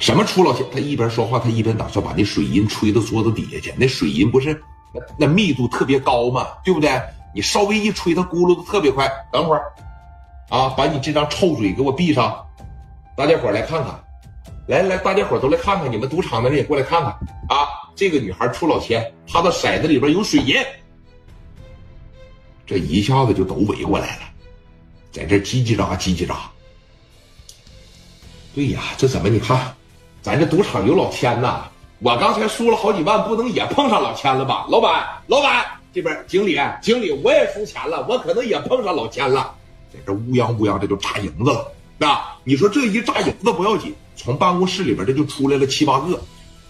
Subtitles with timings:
[0.00, 0.66] 什么出老千？
[0.72, 3.72] 他一边说话，他一边打算把那水银吹到桌子底下去。
[3.76, 4.60] 那水银不是
[4.92, 6.90] 那那密度特别高嘛，对不对？
[7.32, 9.08] 你稍微一吹，它咕噜的特别快。
[9.30, 9.62] 等会儿，
[10.48, 12.44] 啊，把你这张臭嘴给我闭上！
[13.16, 14.02] 大家伙来看看，
[14.66, 17.12] 来来，大家伙都来看看，你们赌场的人也过来看看
[17.48, 17.68] 啊！
[17.94, 20.56] 这个女孩出老千，她的骰子里边有水银，
[22.66, 24.22] 这一下子就都围过来了，
[25.12, 26.34] 在这叽叽喳叽叽喳。
[28.54, 29.72] 对呀，这怎么你看，
[30.22, 31.64] 咱这赌场有老千呐！
[32.00, 34.66] 我刚才输了好几万，不能也碰上老千了吧？
[34.68, 39.54] 老板，老板，这边经理，经理，我也输钱了，我可能也碰上老千了，
[39.92, 41.72] 在这乌泱乌泱，这就炸营子了。
[42.00, 46.18] 啊，你说这一炸营子不要紧，从办公室里边这就出来了七八个，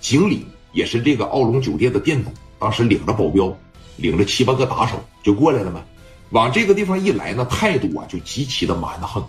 [0.00, 3.56] 经理也是这个奥龙酒店的店主，当时领着保镖，
[3.96, 5.80] 领着七八个打手就过来了嘛。
[6.30, 9.24] 往这个地方一来呢，态度啊就极其的蛮横，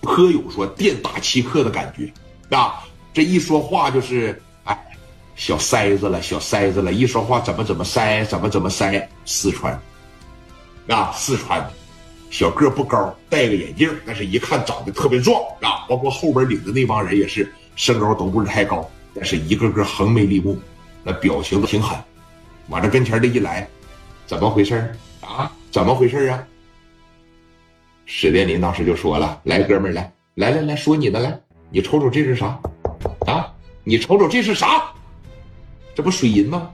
[0.00, 2.12] 颇有说店大欺客的感觉。
[2.56, 2.82] 啊，
[3.18, 4.78] 这一说话就是哎，
[5.34, 9.08] 小塞子了，小塞子了，一说话怎么怎么塞，怎么怎么塞。
[9.24, 9.76] 四川，
[10.86, 11.68] 啊，四川。
[12.30, 15.84] 小个不高，戴个眼镜，但是一看长得特别壮啊！
[15.88, 20.56] 包括后边领的那帮人也是身高都不是太高，但是一个个横眉立目，
[21.02, 21.98] 那表情都挺狠。
[22.68, 23.68] 往这跟前这一来，
[24.26, 25.50] 怎么回事啊？
[25.72, 26.46] 怎么回事啊？
[28.06, 31.36] 史殿林当时就说了：“来，哥们儿，来来来来说你的来，
[31.68, 32.56] 你瞅瞅这是啥？
[33.88, 34.92] 你瞅瞅这是啥？
[35.94, 36.70] 这不水银吗？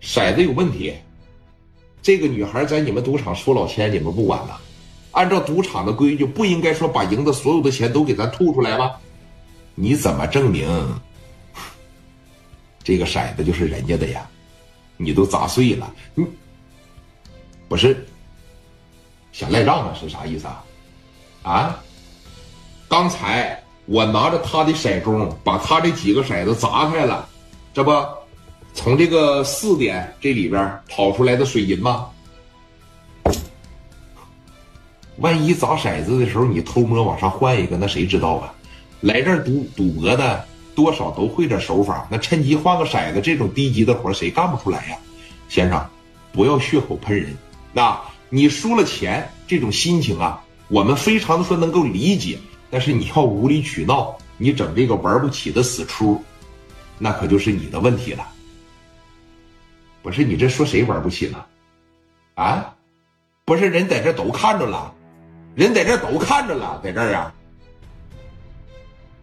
[0.00, 0.94] 骰子有问题。
[2.00, 4.60] 这个女孩在你们赌场输老千，你们不管了。”
[5.10, 8.92] 按照赌场的规矩，不应该说把赢的所有的钱都给咱吐出来吗？
[9.74, 10.68] 你怎么证明
[12.84, 14.24] 这个骰子就是人家的呀？
[14.96, 16.24] 你都砸碎了，你
[17.66, 18.06] 不是
[19.32, 19.92] 想赖账啊？
[20.00, 20.64] 是啥意思啊？
[21.42, 21.82] 啊？
[22.86, 27.26] 刚才我拿着他的骰盅，把他这几个骰子砸开了，
[27.72, 27.90] 这不
[28.74, 32.06] 从这个四点这里边跑出来的水银吗？
[35.18, 38.52] 万一砸骰子的时候你偷摸往上换一个，那谁知道啊？
[39.00, 44.96] 来这儿赌赌博的多少都会点手法，那趁机换个骰子，这种低级的活谁干不出来呀？
[45.48, 45.86] 先生，
[46.32, 47.34] 不要血口喷人。
[47.72, 47.98] 那
[48.28, 52.36] 你输了钱这种心情啊，我们非常的说能够理解。
[52.70, 56.22] 但是你要无理取闹，你整这个玩不起的死出，
[56.98, 58.26] 那可就是你的问题了。
[60.02, 61.46] 不是你这说谁玩不起了？
[62.34, 62.72] 啊？
[63.44, 64.92] 不是人在这都看着了。
[65.54, 67.32] 人在这都看着了，在这儿啊，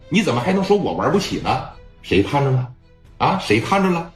[0.08, 1.68] 你怎么还能说我玩不起呢？
[2.02, 2.72] 谁看着了？
[3.18, 4.12] 啊，谁看着了？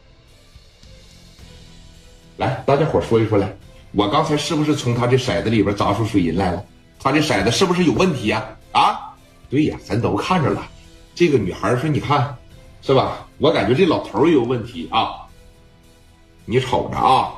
[2.39, 3.57] 来，大家伙说一说来，
[3.93, 6.65] 我刚才是不是从他这骰子里边砸出水银来了？
[6.99, 8.45] 他这骰子是不是有问题呀？
[8.73, 9.08] 啊，
[9.49, 10.69] 对呀，咱都看着了。
[11.15, 12.37] 这个女孩说：“你看，
[12.83, 13.27] 是吧？
[13.39, 15.27] 我感觉这老头有问题啊。
[16.45, 17.33] 你瞅着啊，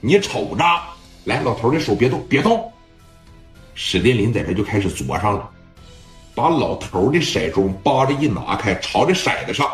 [0.00, 0.64] 你瞅着，
[1.24, 2.70] 来，老头的手别动，别动。”
[3.74, 5.50] 史殿林在这就开始啄上了，
[6.34, 9.68] 把老头的骰盅扒着一拿开，朝着骰子上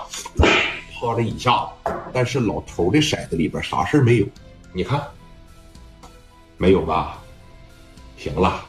[0.93, 4.27] 啪的一下子，但是老头的骰子里边啥事没有，
[4.73, 5.03] 你看，
[6.57, 7.19] 没有吧？
[8.17, 8.65] 行了，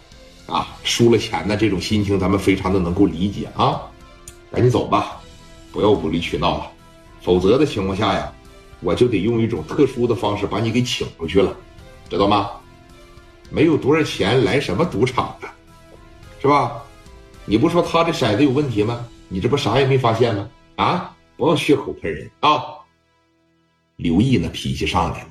[0.52, 3.82] 啊，输了钱的这种心情咱们非常的能够理解啊，
[4.52, 5.22] 赶紧走吧，
[5.72, 6.72] 不要无理取闹了，
[7.22, 8.32] 否则的情况下呀，
[8.82, 11.56] 我就得用一种特殊的方式把你给请出去了，
[12.10, 12.52] 知道吗？
[13.50, 15.56] 没有多少钱来什么赌场啊，
[16.42, 16.84] 是吧？
[17.46, 19.06] 你不说他这骰子有问题吗？
[19.30, 20.50] 你这不啥也没发现吗？
[20.76, 21.16] 啊！
[21.38, 22.62] 不要血口喷人啊！
[23.96, 25.28] 刘毅那脾气上来了，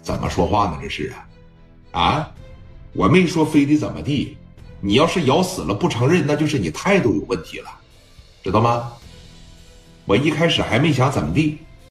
[0.00, 0.78] 怎么说话呢？
[0.82, 1.12] 这是
[1.92, 2.30] 啊，啊！
[2.94, 4.36] 我没说非得怎么地，
[4.80, 7.70] 你要是咬死了不承认，那就是你态度有问题了，
[8.42, 8.92] 知道吗？
[10.04, 11.58] 我一开始还没想怎么地，